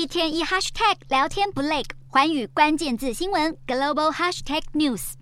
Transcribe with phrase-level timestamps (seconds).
[0.00, 5.12] 一天一 hashtag 聊天不累，环宇关键字新闻 global hashtag news。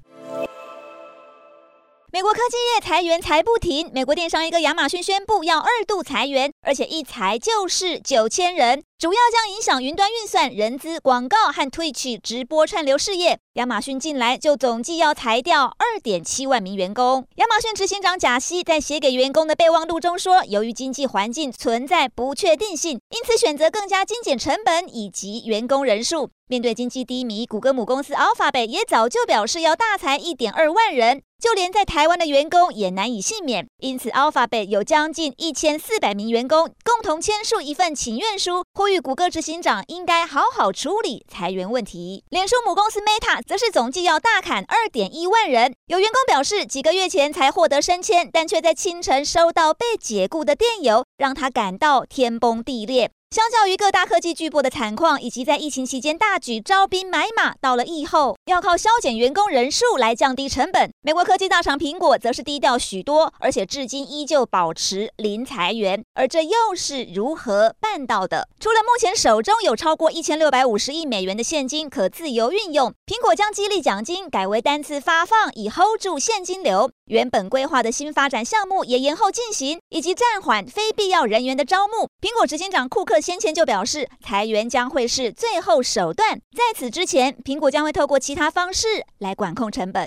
[2.13, 8.85] 美国科技业裁员裁不停，美国电商一个亚马逊宣布要二度裁员，而且一裁就是九千人。
[8.99, 13.39] 主要将影响云端运算、人资、广告和 Twitch 直播串流事业。
[13.53, 17.25] 亚马逊近来就总计要裁掉二点七万名员工。
[17.37, 33.69] 亚马逊执行长贾西在写给员工的备忘录中说：“由于经济环境存在不确定性，因此选择更加精简成本以及员工人数。”面对经济低迷，谷歌母公司 Alphabet 也早就表示要大裁一点二万人，就连在台湾的员工也难以幸免。
[33.81, 42.25] 因此，Alphabet 有将近一千四百名员工共同签署一份请愿书，呼吁谷歌执行长应该好好处理裁员问题。
[42.31, 45.75] 脸书母公司 Meta 则是总计要大砍二点一万人。
[45.89, 53.11] 有员工表示，几个月前才获得升迁，但却在清晨收到被解雇的电邮，让他感到天崩地裂。
[53.31, 60.91] 相较于各大科技巨擘的惨况，以及在疫情期间大举招兵买马，到了疫后要靠削减员工人数来降低成本。
[61.03, 66.03] 美国科技大厂苹果则是低调许多，而且至今依旧保持零裁员。
[66.15, 68.49] 而这又是如何办到的？
[68.59, 76.91] 除了目前手中有超过一千六百五十亿美元的现金可自由运用，苹果将激励奖金改为单次发放，以 hold 住现金流。
[77.09, 82.09] 原本规划的新发展项目也延后进行，以及暂缓非必要人员的招募。
[82.21, 83.19] 苹果执行长库克。
[83.19, 86.37] 先前就表示，裁员将会是最后手段。
[86.55, 88.87] 在此之前，苹果将会透过其他方式
[89.19, 90.07] 来管控成本。